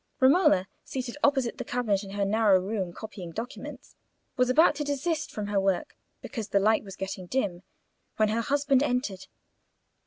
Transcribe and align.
Romola, 0.19 0.67
seated 0.83 1.15
opposite 1.23 1.59
the 1.59 1.63
cabinet 1.63 2.03
in 2.03 2.09
her 2.09 2.25
narrow 2.25 2.59
room, 2.59 2.91
copying 2.91 3.29
documents, 3.31 3.93
was 4.35 4.49
about 4.49 4.73
to 4.73 4.83
desist 4.83 5.29
from 5.29 5.45
her 5.45 5.59
work 5.59 5.95
because 6.23 6.49
the 6.49 6.59
light 6.59 6.83
was 6.83 6.95
getting 6.95 7.27
dim, 7.27 7.61
when 8.15 8.29
her 8.29 8.41
husband 8.41 8.81
entered. 8.81 9.27